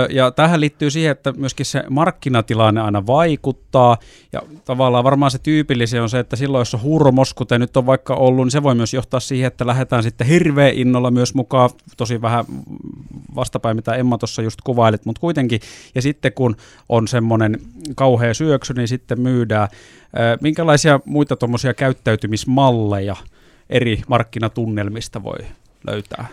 Ja 0.09 0.31
tähän 0.31 0.61
liittyy 0.61 0.91
siihen, 0.91 1.11
että 1.11 1.31
myöskin 1.31 1.65
se 1.65 1.83
markkinatilanne 1.89 2.81
aina 2.81 3.07
vaikuttaa, 3.07 3.97
ja 4.33 4.41
tavallaan 4.65 5.03
varmaan 5.03 5.31
se 5.31 5.39
tyypillinen 5.39 6.01
on 6.01 6.09
se, 6.09 6.19
että 6.19 6.35
silloin 6.35 6.61
jos 6.61 6.73
on 6.73 6.81
hurmos, 6.81 7.33
kuten 7.33 7.61
nyt 7.61 7.77
on 7.77 7.85
vaikka 7.85 8.15
ollut, 8.15 8.45
niin 8.45 8.51
se 8.51 8.63
voi 8.63 8.75
myös 8.75 8.93
johtaa 8.93 9.19
siihen, 9.19 9.47
että 9.47 9.67
lähdetään 9.67 10.03
sitten 10.03 10.27
hirveän 10.27 10.73
innolla 10.73 11.11
myös 11.11 11.33
mukaan, 11.33 11.69
tosi 11.97 12.21
vähän 12.21 12.45
vastapäin, 13.35 13.75
mitä 13.75 13.95
Emma 13.95 14.17
tuossa 14.17 14.41
just 14.41 14.61
kuvailit, 14.63 15.05
mutta 15.05 15.19
kuitenkin, 15.19 15.59
ja 15.95 16.01
sitten 16.01 16.33
kun 16.33 16.55
on 16.89 17.07
semmoinen 17.07 17.59
kauhea 17.95 18.33
syöksy, 18.33 18.73
niin 18.73 18.87
sitten 18.87 19.21
myydään. 19.21 19.67
Minkälaisia 20.41 20.99
muita 21.05 21.35
tuommoisia 21.35 21.73
käyttäytymismalleja 21.73 23.15
eri 23.69 24.01
markkinatunnelmista 24.07 25.23
voi 25.23 25.37
löytää? 25.87 26.27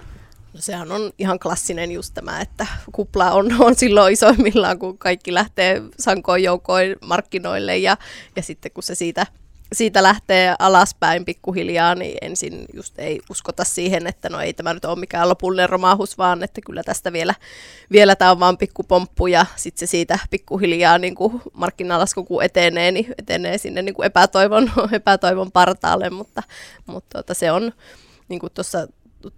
Sehän 0.58 0.93
on 0.93 1.12
ihan 1.19 1.38
klassinen 1.38 1.93
just 1.93 2.14
tämä, 2.14 2.41
että 2.41 2.67
kupla 2.93 3.31
on, 3.31 3.56
on 3.58 3.75
silloin 3.75 4.12
isoimmillaan, 4.12 4.79
kun 4.79 4.99
kaikki 4.99 5.35
lähtee 5.35 5.82
sankoin 5.99 6.43
joukoin 6.43 6.97
markkinoille 7.06 7.76
ja, 7.76 7.97
ja 8.37 8.43
sitten 8.43 8.73
kun 8.73 8.82
se 8.82 8.94
siitä, 8.94 9.26
siitä 9.73 10.03
lähtee 10.03 10.55
alaspäin 10.58 11.25
pikkuhiljaa, 11.25 11.94
niin 11.94 12.19
ensin 12.23 12.64
just 12.75 12.99
ei 12.99 13.20
uskota 13.31 13.64
siihen, 13.64 14.06
että 14.06 14.29
no 14.29 14.41
ei 14.41 14.53
tämä 14.53 14.75
nyt 14.75 14.85
ole 14.85 14.99
mikään 14.99 15.29
lopullinen 15.29 15.69
romahus, 15.69 16.19
vaan 16.19 16.43
että 16.43 16.61
kyllä 16.61 16.82
tästä 16.82 17.12
vielä, 17.12 17.35
vielä 17.93 18.17
tämä 18.17 18.31
on 18.31 18.41
vaan 18.41 18.59
pikkupomppu 18.59 19.26
ja 19.26 19.47
sitten 19.56 19.88
se 19.88 19.91
siitä 19.91 20.19
pikkuhiljaa 20.31 20.99
niin 20.99 21.14
kuin 21.14 21.43
markkinalasku 21.52 22.25
kun 22.25 22.43
etenee, 22.43 22.93
niin 22.93 23.14
etenee 23.19 23.59
sinne 23.59 23.82
niin 23.82 23.94
kuin 23.94 24.06
epätoivon, 24.06 24.70
epätoivon 24.93 25.52
partaalle, 25.52 26.11
mutta, 26.11 26.43
mutta 26.87 27.09
tuota, 27.12 27.35
se 27.35 27.52
on 27.52 27.73
niin 28.29 28.41
kuin 28.41 28.52
tuossa 28.52 28.88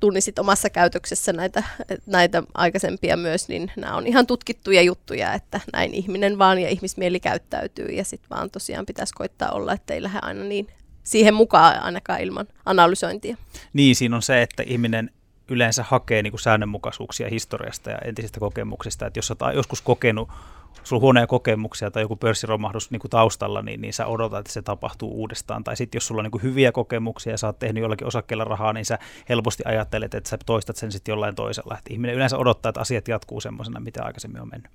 tunnisit 0.00 0.38
omassa 0.38 0.70
käytöksessä 0.70 1.32
näitä, 1.32 1.62
näitä 2.06 2.42
aikaisempia 2.54 3.16
myös, 3.16 3.48
niin 3.48 3.72
nämä 3.76 3.96
on 3.96 4.06
ihan 4.06 4.26
tutkittuja 4.26 4.82
juttuja, 4.82 5.34
että 5.34 5.60
näin 5.72 5.94
ihminen 5.94 6.38
vaan 6.38 6.58
ja 6.58 6.68
ihmismieli 6.68 7.20
käyttäytyy 7.20 7.86
ja 7.86 8.04
sitten 8.04 8.30
vaan 8.30 8.50
tosiaan 8.50 8.86
pitäisi 8.86 9.14
koittaa 9.14 9.50
olla, 9.50 9.72
että 9.72 9.94
ei 9.94 10.02
lähde 10.02 10.18
aina 10.22 10.44
niin 10.44 10.66
siihen 11.02 11.34
mukaan 11.34 11.82
ainakaan 11.82 12.20
ilman 12.20 12.46
analysointia. 12.64 13.36
Niin, 13.72 13.96
siinä 13.96 14.16
on 14.16 14.22
se, 14.22 14.42
että 14.42 14.62
ihminen 14.66 15.10
yleensä 15.48 15.82
hakee 15.82 16.22
niin 16.22 16.32
kuin 16.32 16.40
säännönmukaisuuksia 16.40 17.28
historiasta 17.28 17.90
ja 17.90 17.98
entisistä 17.98 18.40
kokemuksista, 18.40 19.06
että 19.06 19.18
jos 19.18 19.30
olet 19.30 19.54
joskus 19.54 19.82
kokenut 19.82 20.28
sulla 20.88 21.00
huonoja 21.00 21.26
kokemuksia 21.26 21.90
tai 21.90 22.02
joku 22.02 22.16
pörssiromahdus 22.16 22.90
niin 22.90 23.00
kuin 23.00 23.10
taustalla, 23.10 23.62
niin, 23.62 23.80
niin 23.80 23.92
sä 23.92 24.06
odotat, 24.06 24.40
että 24.40 24.52
se 24.52 24.62
tapahtuu 24.62 25.12
uudestaan. 25.12 25.64
Tai 25.64 25.76
sitten 25.76 25.96
jos 25.96 26.06
sulla 26.06 26.20
on 26.20 26.24
niin 26.24 26.30
kuin 26.30 26.42
hyviä 26.42 26.72
kokemuksia 26.72 27.32
ja 27.32 27.38
sä 27.38 27.46
oot 27.46 27.58
tehnyt 27.58 27.80
jollakin 27.80 28.06
osakkeella 28.06 28.44
rahaa, 28.44 28.72
niin 28.72 28.84
sä 28.84 28.98
helposti 29.28 29.62
ajattelet, 29.66 30.14
että 30.14 30.30
sä 30.30 30.38
toistat 30.46 30.76
sen 30.76 30.92
sitten 30.92 31.12
jollain 31.12 31.34
toisella. 31.34 31.76
Et 31.78 31.90
ihminen 31.90 32.16
yleensä 32.16 32.38
odottaa, 32.38 32.70
että 32.70 32.80
asiat 32.80 33.08
jatkuu 33.08 33.40
semmoisena, 33.40 33.80
mitä 33.80 34.04
aikaisemmin 34.04 34.42
on 34.42 34.48
mennyt. 34.48 34.70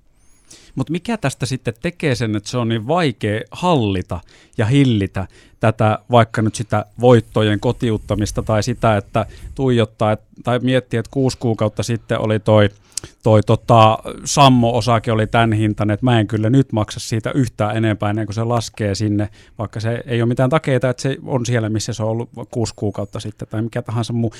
Mutta 0.74 0.90
mikä 0.90 1.16
tästä 1.16 1.46
sitten 1.46 1.74
tekee 1.82 2.14
sen, 2.14 2.36
että 2.36 2.48
se 2.48 2.58
on 2.58 2.68
niin 2.68 2.88
vaikea 2.88 3.40
hallita 3.50 4.20
ja 4.58 4.66
hillitä 4.66 5.26
tätä 5.60 5.98
vaikka 6.10 6.42
nyt 6.42 6.54
sitä 6.54 6.86
voittojen 7.00 7.60
kotiuttamista 7.60 8.42
tai 8.42 8.62
sitä, 8.62 8.96
että 8.96 9.26
tuijottaa 9.54 10.16
tai 10.44 10.58
miettiä, 10.58 11.00
että 11.00 11.10
kuusi 11.10 11.38
kuukautta 11.38 11.82
sitten 11.82 12.20
oli 12.20 12.38
toi– 12.38 12.68
toi 13.22 13.40
tota, 13.42 13.98
Sammo-osake 14.24 15.12
oli 15.12 15.26
tämän 15.26 15.52
hintainen, 15.52 15.94
että 15.94 16.06
mä 16.06 16.20
en 16.20 16.26
kyllä 16.26 16.50
nyt 16.50 16.72
maksa 16.72 17.00
siitä 17.00 17.30
yhtään 17.30 17.76
enempää 17.76 18.10
ennen 18.10 18.26
kuin 18.26 18.34
se 18.34 18.44
laskee 18.44 18.94
sinne, 18.94 19.28
vaikka 19.58 19.80
se 19.80 20.02
ei 20.06 20.22
ole 20.22 20.28
mitään 20.28 20.50
takeita, 20.50 20.90
että 20.90 21.02
se 21.02 21.16
on 21.24 21.46
siellä, 21.46 21.68
missä 21.68 21.92
se 21.92 22.02
on 22.02 22.08
ollut 22.08 22.30
kuusi 22.50 22.74
kuukautta 22.76 23.20
sitten 23.20 23.48
tai 23.48 23.62
mikä 23.62 23.82
tahansa 23.82 24.12
muu. 24.12 24.32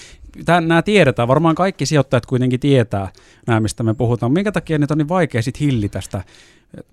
Tän, 0.45 0.69
nämä 0.69 0.83
tiedetään, 0.83 1.29
varmaan 1.29 1.55
kaikki 1.55 1.87
sijoittajat 1.87 2.27
kuitenkin 2.27 2.61
tietää 2.61 3.09
nämä, 3.47 3.61
mistä 3.61 3.83
me 3.83 3.95
puhutaan. 3.95 4.33
Minkä 4.33 4.53
takia 4.53 4.79
niitä 4.79 4.95
on 4.95 4.99
niin 4.99 5.09
vaikea 5.09 5.43
sitten 5.43 5.67
hillitä 5.67 6.01
sitä 6.01 6.23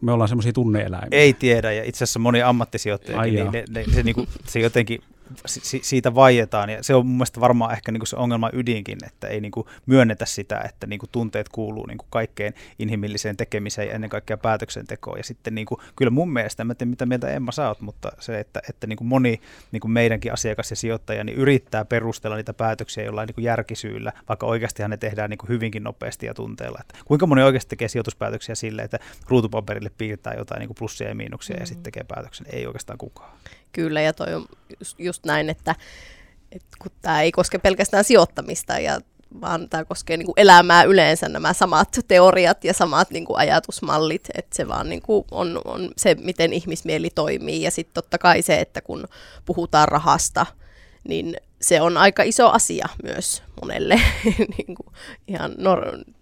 me 0.01 0.11
ollaan 0.11 0.27
semmoisia 0.27 0.53
tunneeläimiä. 0.53 1.19
Ei 1.19 1.33
tiedä, 1.33 1.71
ja 1.71 1.83
itse 1.83 2.03
asiassa 2.03 2.19
moni 2.19 2.41
ammattisijoittaja, 2.41 3.21
niin 3.21 3.51
ne, 3.51 3.63
ne, 3.69 3.83
se, 3.93 4.03
niinku, 4.03 4.27
se 4.47 4.59
jotenkin 4.59 5.01
si, 5.45 5.79
siitä 5.83 6.15
vaietaan. 6.15 6.69
Ja 6.69 6.83
se 6.83 6.95
on 6.95 7.05
mun 7.05 7.15
mielestä 7.15 7.39
varmaan 7.39 7.73
ehkä 7.73 7.91
niin 7.91 8.07
se 8.07 8.15
ongelma 8.15 8.50
ydinkin, 8.53 8.97
että 9.05 9.27
ei 9.27 9.41
niin 9.41 9.51
myönnetä 9.85 10.25
sitä, 10.25 10.61
että 10.65 10.88
niin 10.88 11.00
tunteet 11.11 11.50
kuuluu 11.50 11.85
niin 11.85 11.97
kaikkeen 12.09 12.53
inhimilliseen 12.79 13.38
tekemiseen 13.38 13.88
ja 13.88 13.93
ennen 13.93 14.09
kaikkea 14.09 14.38
päätöksentekoon. 14.38 15.17
Ja 15.17 15.23
sitten 15.23 15.55
niin 15.55 15.65
kuin, 15.65 15.81
kyllä 15.95 16.09
mun 16.09 16.33
mielestä, 16.33 16.63
en 16.63 16.75
tiedä 16.77 16.89
mitä 16.89 17.05
mieltä 17.05 17.29
Emma 17.29 17.51
sä 17.51 17.67
oot, 17.67 17.81
mutta 17.81 18.11
se, 18.19 18.39
että, 18.39 18.61
että 18.69 18.88
niin 18.88 18.97
moni 19.01 19.41
niin 19.71 19.91
meidänkin 19.91 20.33
asiakas 20.33 20.69
ja 20.69 20.75
sijoittaja 20.75 21.23
niin 21.23 21.38
yrittää 21.38 21.85
perustella 21.85 22.35
niitä 22.35 22.53
päätöksiä 22.53 23.03
jollain 23.03 23.29
niin 23.35 23.43
järkisyillä, 23.43 24.13
vaikka 24.29 24.45
oikeastihan 24.45 24.91
ne 24.91 24.97
tehdään 24.97 25.29
niin 25.29 25.39
hyvinkin 25.50 25.83
nopeasti 25.83 26.25
ja 26.25 26.33
tunteella. 26.33 26.77
Että 26.81 26.97
kuinka 27.05 27.27
moni 27.27 27.43
oikeasti 27.43 27.69
tekee 27.69 27.88
sijoituspäätöksiä 27.88 28.55
sille, 28.55 28.81
että 28.81 29.00
ruutupaperille 29.27 29.91
piirtää 29.97 30.33
jotain 30.33 30.59
niin 30.59 30.75
plussia 30.79 31.07
ja 31.07 31.15
miinuksia 31.15 31.55
mm. 31.55 31.59
ja 31.59 31.65
sitten 31.65 31.83
tekee 31.83 32.03
päätöksen? 32.03 32.47
Ei 32.50 32.67
oikeastaan 32.67 32.97
kukaan. 32.97 33.31
Kyllä, 33.71 34.01
ja 34.01 34.13
toi 34.13 34.33
on 34.33 34.45
just, 34.79 34.99
just 34.99 35.25
näin, 35.25 35.49
että 35.49 35.75
et 36.51 36.63
kun 36.81 36.91
tämä 37.01 37.21
ei 37.21 37.31
koske 37.31 37.57
pelkästään 37.57 38.03
sijoittamista 38.03 38.79
ja 38.79 38.99
vaan 39.41 39.69
tämä 39.69 39.85
koskee 39.85 40.17
niin 40.17 40.25
kuin 40.25 40.39
elämää 40.39 40.83
yleensä, 40.83 41.29
nämä 41.29 41.53
samat 41.53 41.99
teoriat 42.07 42.63
ja 42.63 42.73
samat 42.73 43.11
niin 43.11 43.25
kuin 43.25 43.37
ajatusmallit, 43.37 44.29
että 44.35 44.55
se 44.55 44.67
vaan 44.67 44.89
niin 44.89 45.01
kuin 45.01 45.25
on, 45.31 45.61
on 45.65 45.89
se, 45.97 46.15
miten 46.15 46.53
ihmismieli 46.53 47.09
toimii. 47.09 47.61
Ja 47.61 47.71
sitten 47.71 47.93
totta 47.93 48.17
kai 48.17 48.41
se, 48.41 48.59
että 48.59 48.81
kun 48.81 49.07
puhutaan 49.45 49.87
rahasta, 49.87 50.45
niin 51.03 51.37
se 51.61 51.81
on 51.81 51.97
aika 51.97 52.23
iso 52.23 52.49
asia 52.49 52.89
myös 53.03 53.43
monelle 53.61 54.01
niin 54.57 54.75
kuin 54.75 54.95
ihan 55.27 55.51
nor- 55.51 56.13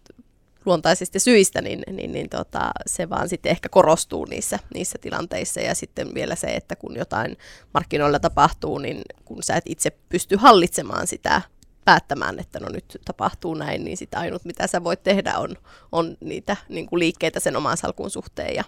luontaisista 0.70 1.20
syistä, 1.20 1.62
niin, 1.62 1.84
niin, 1.92 2.12
niin 2.12 2.30
tota, 2.30 2.72
se 2.86 3.10
vaan 3.10 3.30
sitten 3.30 3.50
ehkä 3.50 3.70
korostuu 3.70 4.26
niissä, 4.26 4.60
niissä 4.74 4.98
tilanteissa. 5.02 5.60
Ja 5.60 5.76
sitten 5.76 6.14
vielä 6.14 6.36
se, 6.36 6.48
että 6.48 6.76
kun 6.76 6.96
jotain 6.96 7.38
markkinoilla 7.74 8.20
tapahtuu, 8.20 8.78
niin 8.78 9.02
kun 9.26 9.44
sä 9.44 9.56
et 9.56 9.64
itse 9.66 9.92
pysty 10.10 10.36
hallitsemaan 10.36 11.08
sitä 11.08 11.42
päättämään, 11.86 12.40
että 12.40 12.60
no 12.60 12.70
nyt 12.70 12.98
tapahtuu 13.06 13.54
näin, 13.54 13.84
niin 13.84 13.98
sitten 13.98 14.20
ainut 14.20 14.46
mitä 14.46 14.68
sä 14.68 14.84
voit 14.84 15.04
tehdä 15.04 15.38
on, 15.38 15.56
on 15.92 16.18
niitä 16.20 16.58
niin 16.70 16.88
kuin 16.88 17.00
liikkeitä 17.00 17.40
sen 17.40 17.56
oman 17.56 17.78
salkun 17.78 18.10
suhteen 18.10 18.56
ja, 18.56 18.64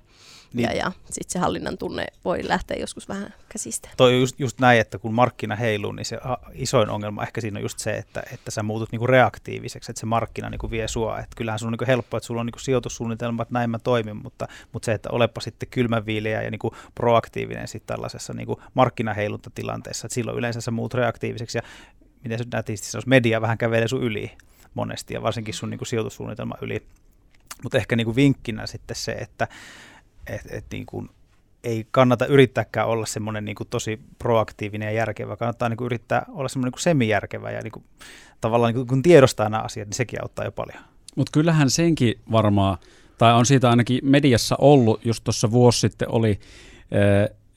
niin. 0.53 0.63
ja, 0.63 0.74
ja 0.74 0.91
sitten 1.05 1.29
se 1.31 1.39
hallinnan 1.39 1.77
tunne 1.77 2.05
voi 2.25 2.39
lähteä 2.48 2.77
joskus 2.77 3.10
vähän 3.10 3.34
käsistä. 3.50 3.89
Toi 3.98 4.13
on 4.13 4.20
just, 4.20 4.39
just 4.39 4.60
näin, 4.60 4.79
että 4.79 4.98
kun 4.98 5.13
markkina 5.13 5.55
heiluu, 5.55 5.91
niin 5.91 6.05
se 6.05 6.17
isoin 6.53 6.89
ongelma 6.89 7.24
ehkä 7.24 7.41
siinä 7.41 7.58
on 7.58 7.63
just 7.63 7.79
se, 7.79 7.91
että, 7.91 8.24
että 8.34 8.51
sä 8.51 8.63
muutut 8.63 8.91
niinku 8.91 9.08
reaktiiviseksi, 9.08 9.91
että 9.91 10.00
se 10.00 10.05
markkina 10.05 10.50
niinku 10.50 10.72
vie 10.72 10.88
sua. 10.88 11.20
Et 11.20 11.36
kyllähän 11.36 11.60
sun 11.60 11.67
on 11.67 11.72
niinku 11.72 11.86
helppo, 11.88 12.17
että 12.17 12.27
sulla 12.27 12.41
on 12.41 12.46
niinku 12.46 12.60
sijoitussuunnitelma, 12.60 13.41
että 13.41 13.53
näin 13.53 13.70
mä 13.70 13.79
toimin, 13.79 14.17
mutta, 14.17 14.48
mutta 14.72 14.86
se, 14.86 14.91
että 14.91 15.10
olepa 15.12 15.41
sitten 15.41 15.70
kylmäviileä 15.70 16.41
ja 16.41 16.51
niinku 16.51 16.75
proaktiivinen 16.96 17.67
sitten 17.67 17.96
tällaisessa 17.96 18.34
niinku 18.34 18.62
markkinaheiluntatilanteessa, 18.74 20.08
että 20.08 20.15
silloin 20.15 20.38
yleensä 20.38 20.62
sä 20.62 20.72
muut 20.72 20.93
reaktiiviseksi 20.93 21.58
ja 21.58 21.62
miten 22.24 22.38
se 22.38 22.46
nätisti 22.53 22.88
sanoisi, 22.88 23.10
media 23.10 23.41
vähän 23.41 23.58
kävelee 23.58 23.88
sun 23.88 24.03
yli 24.03 24.31
monesti 24.74 25.13
ja 25.13 25.22
varsinkin 25.22 25.53
sun 25.53 25.70
niin 25.70 25.77
kuin 25.77 25.88
sijoitussuunnitelma 25.88 26.55
yli. 26.62 26.84
Mutta 27.63 27.77
ehkä 27.77 27.96
niin 27.96 28.05
kuin 28.05 28.15
vinkkinä 28.15 28.67
sitten 28.67 28.96
se, 28.96 29.12
että 29.12 29.48
et, 30.27 30.41
et 30.49 30.65
niin 30.71 30.85
kuin 30.85 31.09
ei 31.63 31.87
kannata 31.91 32.25
yrittääkään 32.25 32.87
olla 32.87 33.05
semmoinen 33.05 33.45
niin 33.45 33.55
tosi 33.69 33.99
proaktiivinen 34.19 34.85
ja 34.85 34.91
järkevä, 34.91 35.37
kannattaa 35.37 35.69
niin 35.69 35.77
kuin 35.77 35.85
yrittää 35.85 36.25
olla 36.29 36.49
semmoinen 36.49 36.71
niin 36.71 36.83
semijärkevä 36.83 37.51
ja 37.51 37.61
niin 37.61 37.71
kuin, 37.71 37.85
tavallaan 38.41 38.73
niin 38.73 38.79
kuin, 38.79 38.87
kun 38.87 39.03
tiedostaa 39.03 39.49
nämä 39.49 39.63
asiat, 39.63 39.87
niin 39.87 39.95
sekin 39.95 40.21
auttaa 40.21 40.45
jo 40.45 40.51
paljon. 40.51 40.83
Mutta 41.15 41.31
kyllähän 41.31 41.69
senkin 41.69 42.19
varmaan, 42.31 42.77
tai 43.17 43.33
on 43.33 43.45
siitä 43.45 43.69
ainakin 43.69 43.99
mediassa 44.03 44.55
ollut, 44.59 45.05
just 45.05 45.23
tuossa 45.23 45.51
vuosi 45.51 45.79
sitten 45.79 46.11
oli 46.11 46.39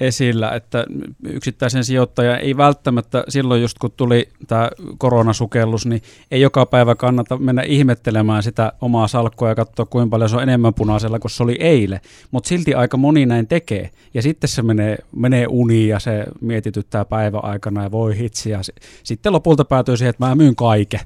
esillä, 0.01 0.51
että 0.51 0.85
yksittäisen 1.25 1.85
sijoittaja 1.85 2.39
ei 2.39 2.57
välttämättä 2.57 3.25
silloin 3.29 3.63
just 3.63 3.79
kun 3.79 3.93
tuli 3.97 4.29
tämä 4.47 4.71
koronasukellus, 4.99 5.87
niin 5.87 6.03
ei 6.31 6.41
joka 6.41 6.67
päivä 6.67 6.95
kannata 6.95 7.37
mennä 7.37 7.63
ihmettelemään 7.63 8.43
sitä 8.43 8.73
omaa 8.81 9.09
salkkua 9.09 9.49
ja 9.49 9.55
katsoa 9.55 9.87
kuinka 9.87 10.11
paljon 10.11 10.31
se 10.31 10.37
on 10.37 10.43
enemmän 10.43 10.75
punaisella 10.75 11.19
kuin 11.19 11.31
se 11.31 11.43
oli 11.43 11.57
eilen, 11.61 12.01
mutta 12.31 12.49
silti 12.49 12.75
aika 12.75 12.97
moni 12.97 13.27
näin 13.27 13.47
tekee 13.47 13.91
ja 14.15 14.23
sitten 14.23 14.49
se 14.49 14.63
menee, 14.63 14.99
menee 15.17 15.47
uniin 15.49 15.89
ja 15.89 15.99
se 15.99 16.25
mietityttää 16.41 17.05
päivän 17.05 17.45
aikana 17.45 17.83
ja 17.83 17.91
voi 17.91 18.19
hitsi 18.19 18.51
ja 18.51 18.61
sitten 19.03 19.33
lopulta 19.33 19.65
päätyy 19.65 19.97
siihen, 19.97 20.11
että 20.11 20.27
mä 20.27 20.35
myyn 20.35 20.57
kaiken. 20.57 21.01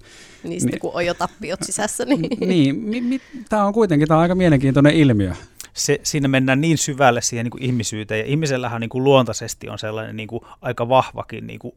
Niin 0.45 0.61
sitten 0.61 0.80
kun 0.80 0.90
on 0.95 1.07
jo 1.07 1.14
tappiot 1.14 1.62
sisässä. 1.62 2.04
Niin, 2.04 2.49
niin 2.49 2.76
mi, 2.76 3.00
mi, 3.00 3.21
tämä 3.49 3.64
on 3.64 3.73
kuitenkin 3.73 4.09
tämä 4.09 4.18
on 4.18 4.23
aika 4.23 4.35
mielenkiintoinen 4.35 4.92
ilmiö 4.92 5.33
se, 5.78 6.00
siinä 6.02 6.28
mennään 6.28 6.61
niin 6.61 6.78
syvälle 6.78 7.20
siihen 7.20 7.44
niin 7.44 7.50
kuin 7.50 7.62
ihmisyyteen, 7.62 8.20
ja 8.20 8.26
ihmisellähän 8.26 8.80
niin 8.80 8.88
kuin 8.88 9.04
luontaisesti 9.04 9.68
on 9.68 9.78
sellainen 9.78 10.16
niin 10.16 10.28
kuin 10.28 10.44
aika 10.61 10.88
vahvakin 10.88 11.47
niin 11.47 11.58
kuin 11.58 11.75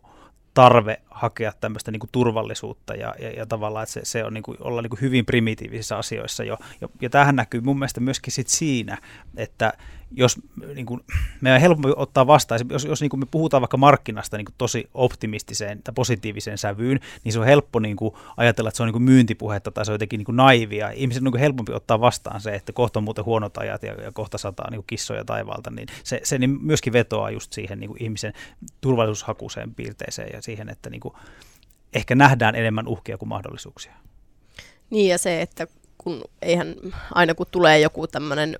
tarve 0.53 1.01
hakea 1.11 1.53
tämmöistä 1.61 1.91
niin 1.91 1.99
kuin 1.99 2.09
turvallisuutta 2.11 2.95
ja, 2.95 3.15
ja, 3.19 3.29
ja 3.29 3.45
tavallaan, 3.45 3.83
että 3.83 3.93
se, 3.93 4.01
se 4.03 4.23
on 4.23 4.33
niin 4.33 4.43
kuin, 4.43 4.57
olla 4.59 4.81
niin 4.81 4.89
kuin 4.89 5.01
hyvin 5.01 5.25
primitiivisissä 5.25 5.97
asioissa 5.97 6.43
jo. 6.43 6.57
Ja, 6.81 6.87
ja 7.01 7.09
tämähän 7.09 7.35
näkyy 7.35 7.61
mun 7.61 7.79
mielestä 7.79 7.99
myöskin 7.99 8.33
sit 8.33 8.47
siinä, 8.47 8.97
että 9.37 9.73
jos 10.11 10.39
niin 10.75 10.85
kuin, 10.85 11.01
meidän 11.41 11.55
on 11.55 11.61
helpompi 11.61 11.89
ottaa 11.95 12.27
vastaan, 12.27 12.59
jos, 12.69 12.85
jos 12.85 13.01
niin 13.01 13.09
kuin 13.09 13.19
me 13.19 13.25
puhutaan 13.31 13.61
vaikka 13.61 13.77
markkinasta 13.77 14.37
niin 14.37 14.45
kuin 14.45 14.55
tosi 14.57 14.89
optimistiseen 14.93 15.83
tai 15.83 15.93
positiiviseen 15.93 16.57
sävyyn, 16.57 16.99
niin 17.23 17.33
se 17.33 17.39
on 17.39 17.45
helppo 17.45 17.79
niin 17.79 17.95
kuin 17.95 18.13
ajatella, 18.37 18.67
että 18.67 18.77
se 18.77 18.83
on 18.83 18.87
niin 18.87 18.93
kuin 18.93 19.03
myyntipuhetta 19.03 19.71
tai 19.71 19.85
se 19.85 19.91
on 19.91 19.95
jotenkin 19.95 20.17
niin 20.17 20.25
kuin 20.25 20.35
naivia. 20.35 20.89
Ihmisen 20.89 21.21
on 21.21 21.23
niin 21.23 21.31
kuin 21.31 21.41
helpompi 21.41 21.73
ottaa 21.73 22.01
vastaan 22.01 22.41
se, 22.41 22.55
että 22.55 22.73
kohta 22.73 22.99
on 22.99 23.03
muuten 23.03 23.25
huonot 23.25 23.57
ajat 23.57 23.83
ja, 23.83 23.93
ja 23.93 24.11
kohta 24.11 24.37
sataa 24.37 24.69
niin 24.69 24.77
kuin 24.77 24.87
kissoja 24.87 25.25
taivaalta, 25.25 25.71
niin 25.71 25.87
se, 26.03 26.21
se 26.23 26.37
niin 26.37 26.57
myöskin 26.61 26.93
vetoaa 26.93 27.31
just 27.31 27.53
siihen 27.53 27.79
niin 27.79 27.89
kuin 27.89 28.03
ihmisen 28.03 28.33
turvallisuushakuiseen 28.81 29.75
piirteeseen 29.75 30.29
ja 30.33 30.41
siihen, 30.41 30.69
että 30.69 30.89
niin 30.89 31.01
kuin 31.01 31.13
ehkä 31.93 32.15
nähdään 32.15 32.55
enemmän 32.55 32.87
uhkia 32.87 33.17
kuin 33.17 33.29
mahdollisuuksia. 33.29 33.93
Niin 34.89 35.09
ja 35.09 35.17
se, 35.17 35.41
että 35.41 35.67
kun 35.97 36.21
eihän 36.41 36.75
aina 37.15 37.35
kun 37.35 37.45
tulee 37.51 37.79
joku 37.79 38.07
tämmöinen 38.07 38.59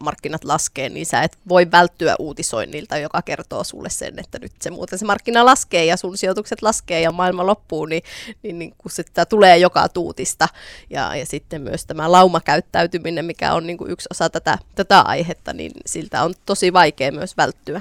markkinat 0.00 0.44
laskee, 0.44 0.88
niin 0.88 1.06
sä 1.06 1.22
et 1.22 1.38
voi 1.48 1.70
välttyä 1.70 2.14
uutisoinnilta, 2.18 2.98
joka 2.98 3.22
kertoo 3.22 3.64
sulle 3.64 3.90
sen, 3.90 4.18
että 4.18 4.38
nyt 4.38 4.52
se 4.60 4.70
muuten 4.70 4.98
se 4.98 5.04
markkina 5.04 5.44
laskee 5.44 5.84
ja 5.84 5.96
sun 5.96 6.18
sijoitukset 6.18 6.62
laskee 6.62 7.00
ja 7.00 7.12
maailma 7.12 7.46
loppuu, 7.46 7.86
niin, 7.86 8.02
niin, 8.42 8.58
niin 8.58 8.74
kun 8.78 8.90
se 8.90 9.04
tulee 9.28 9.58
joka 9.58 9.88
tuutista. 9.88 10.48
Ja, 10.90 11.16
ja 11.16 11.26
sitten 11.26 11.62
myös 11.62 11.86
tämä 11.86 12.12
laumakäyttäytyminen, 12.12 13.24
mikä 13.24 13.54
on 13.54 13.66
niin 13.66 13.78
kuin 13.78 13.90
yksi 13.90 14.08
osa 14.10 14.30
tätä, 14.30 14.58
tätä 14.74 15.00
aihetta, 15.00 15.52
niin 15.52 15.72
siltä 15.86 16.22
on 16.22 16.34
tosi 16.46 16.72
vaikea 16.72 17.12
myös 17.12 17.36
välttyä. 17.36 17.80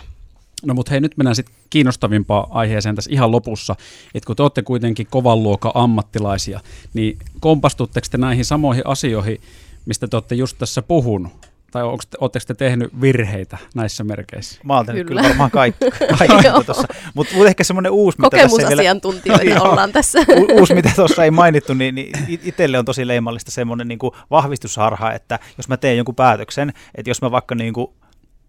No 0.63 0.73
mutta 0.73 0.89
hei, 0.89 0.99
nyt 0.99 1.17
mennään 1.17 1.35
sitten 1.35 1.55
kiinnostavimpaan 1.69 2.47
aiheeseen 2.49 2.95
tässä 2.95 3.11
ihan 3.13 3.31
lopussa, 3.31 3.75
että 4.15 4.27
kun 4.27 4.35
te 4.35 4.43
olette 4.43 4.61
kuitenkin 4.61 5.07
kovan 5.07 5.43
luokan 5.43 5.71
ammattilaisia, 5.75 6.59
niin 6.93 7.17
kompastutteko 7.39 8.07
te 8.11 8.17
näihin 8.17 8.45
samoihin 8.45 8.87
asioihin, 8.87 9.41
mistä 9.85 10.07
te 10.07 10.15
olette 10.15 10.35
just 10.35 10.57
tässä 10.57 10.81
puhunut? 10.81 11.31
Tai 11.73 11.83
oletteko 11.83 12.45
te 12.47 12.53
tehnyt 12.53 13.01
virheitä 13.01 13.57
näissä 13.75 14.03
merkeissä? 14.03 14.61
Mä 14.63 14.75
oon 14.75 14.85
tehnyt 14.85 15.07
kyllä, 15.07 15.21
kyllä 15.21 15.29
varmaan 15.29 15.51
kaikki, 15.51 15.85
kaikki 16.19 16.47
tuossa. 16.65 16.87
Mutta 17.13 17.35
mut 17.35 17.47
ehkä 17.47 17.63
semmoinen 17.63 17.91
uusi, 17.91 18.17
mitä 18.17 18.37
Kokemusasiantuntijoita 18.37 19.45
vielä... 19.45 19.61
ollaan 19.61 19.91
tässä. 19.91 20.19
uusi, 20.59 20.73
mitä 20.73 20.91
tuossa 20.95 21.23
ei 21.23 21.31
mainittu, 21.31 21.73
niin, 21.73 21.95
niin 21.95 22.11
itselle 22.43 22.79
on 22.79 22.85
tosi 22.85 23.07
leimallista 23.07 23.51
semmoinen 23.51 23.87
niin 23.87 23.99
vahvistusharha, 24.31 25.11
että 25.11 25.39
jos 25.57 25.67
mä 25.67 25.77
teen 25.77 25.97
jonkun 25.97 26.15
päätöksen, 26.15 26.73
että 26.95 27.09
jos 27.09 27.21
mä 27.21 27.31
vaikka 27.31 27.55
niin 27.55 27.73
kuin 27.73 27.87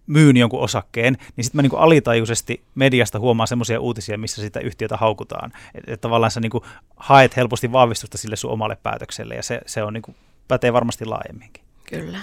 myyn 0.07 0.37
jonkun 0.37 0.61
osakkeen, 0.61 1.17
niin 1.37 1.45
sitten 1.45 1.59
mä 1.59 1.63
niin 1.63 1.79
alitajuisesti 1.81 2.65
mediasta 2.75 3.19
huomaan 3.19 3.47
semmoisia 3.47 3.81
uutisia, 3.81 4.19
missä 4.19 4.43
sitä 4.43 4.61
yhtiötä 4.61 4.97
haukutaan. 4.97 5.53
Että 5.75 5.95
et 5.95 6.01
tavallaan 6.01 6.31
sä 6.31 6.41
niin 6.41 6.53
haet 6.97 7.37
helposti 7.37 7.73
vahvistusta 7.73 8.19
sille 8.19 8.37
sun 8.37 8.51
omalle 8.51 8.77
päätökselle, 8.83 9.35
ja 9.35 9.43
se, 9.43 9.61
se 9.67 9.83
on 9.83 9.93
niin 9.93 10.03
kuin, 10.03 10.17
pätee 10.49 10.73
varmasti 10.73 11.05
laajemminkin. 11.05 11.65
Kyllä. 11.89 12.19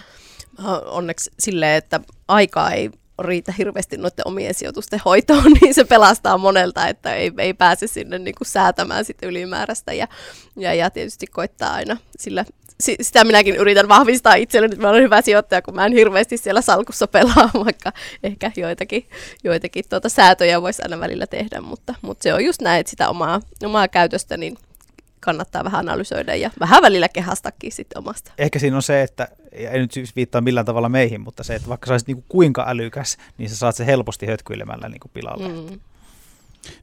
Onneksi 0.85 1.31
silleen, 1.39 1.77
että 1.77 1.99
aikaa 2.27 2.71
ei 2.71 2.89
riitä 3.19 3.53
hirveästi 3.57 3.97
noiden 3.97 4.27
omien 4.27 4.53
sijoitusten 4.53 5.01
hoitoon, 5.05 5.51
niin 5.61 5.73
se 5.73 5.83
pelastaa 5.83 6.37
monelta, 6.37 6.87
että 6.87 7.15
ei, 7.15 7.31
ei 7.37 7.53
pääse 7.53 7.87
sinne 7.87 8.19
niin 8.19 8.35
kuin 8.37 8.47
säätämään 8.47 9.05
sitten 9.05 9.29
ylimääräistä 9.29 9.93
ja, 9.93 10.07
ja, 10.55 10.73
ja 10.73 10.89
tietysti 10.89 11.27
koittaa 11.27 11.73
aina 11.73 11.97
sillä 12.19 12.45
sitä 13.01 13.23
minäkin 13.23 13.55
yritän 13.55 13.87
vahvistaa 13.87 14.35
itselleni, 14.35 14.73
että 14.73 14.81
mä 14.81 14.89
olen 14.89 15.03
hyvä 15.03 15.21
sijoittaja, 15.21 15.61
kun 15.61 15.75
mä 15.75 15.85
en 15.85 15.93
hirveästi 15.93 16.37
siellä 16.37 16.61
salkussa 16.61 17.07
pelaa, 17.07 17.49
vaikka 17.65 17.91
ehkä 18.23 18.51
joitakin, 18.55 19.07
joitakin 19.43 19.85
tuota 19.89 20.09
säätöjä 20.09 20.61
voisi 20.61 20.81
aina 20.81 20.99
välillä 20.99 21.27
tehdä, 21.27 21.61
mutta, 21.61 21.95
mutta 22.01 22.23
se 22.23 22.33
on 22.33 22.45
just 22.45 22.61
näin, 22.61 22.79
että 22.79 22.89
sitä 22.89 23.09
omaa, 23.09 23.41
omaa 23.63 23.87
käytöstä 23.87 24.37
niin 24.37 24.57
kannattaa 25.19 25.63
vähän 25.63 25.79
analysoida 25.79 26.35
ja 26.35 26.51
vähän 26.59 26.81
välillä 26.81 27.09
kehastakin 27.09 27.71
sitten 27.71 27.97
omasta. 27.97 28.31
Ehkä 28.37 28.59
siinä 28.59 28.75
on 28.75 28.83
se, 28.83 29.01
että, 29.01 29.27
ei 29.51 29.79
nyt 29.79 29.91
siis 29.91 30.15
viittaa 30.15 30.41
millään 30.41 30.65
tavalla 30.65 30.89
meihin, 30.89 31.21
mutta 31.21 31.43
se, 31.43 31.55
että 31.55 31.69
vaikka 31.69 31.87
sä 31.87 31.93
olisit 31.93 32.07
niin 32.07 32.23
kuinka 32.29 32.65
älykäs, 32.67 33.17
niin 33.37 33.49
sä 33.49 33.55
saat 33.55 33.75
se 33.75 33.85
helposti 33.85 34.25
hötkyilemällä 34.25 34.89
niin 34.89 34.99
kuin 34.99 35.11
pilalle. 35.13 35.47
Mm. 35.47 35.79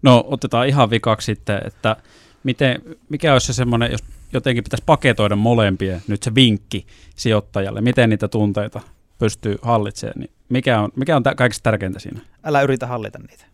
No 0.03 0.25
otetaan 0.29 0.69
ihan 0.69 0.91
vikaksi 0.91 1.27
sitten, 1.27 1.61
että 1.67 1.97
miten, 2.45 2.83
mikä 3.09 3.33
olisi 3.33 3.47
se 3.47 3.53
semmoinen, 3.53 3.93
jos 3.93 4.05
jotenkin 4.33 4.65
pitäisi 4.65 4.83
paketoida 4.87 5.37
molempia, 5.37 6.01
nyt 6.09 6.23
se 6.23 6.35
vinkki 6.35 6.87
sijoittajalle, 7.17 7.81
miten 7.81 8.11
niitä 8.11 8.29
tunteita 8.29 8.81
pystyy 9.19 9.57
hallitsemaan, 9.63 10.21
niin 10.21 10.31
mikä 10.49 10.81
on, 10.81 10.91
mikä 10.97 11.17
on 11.17 11.23
kaikista 11.37 11.63
tärkeintä 11.63 11.99
siinä? 11.99 12.21
Älä 12.45 12.63
yritä 12.63 12.87
hallita 12.87 13.19
niitä. 13.19 13.45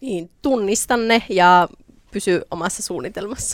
Niin, 0.00 0.30
tunnista 0.42 0.96
ne 0.96 1.22
ja 1.28 1.68
pysy 2.10 2.42
omassa 2.50 2.82
suunnitelmassa. 2.82 3.48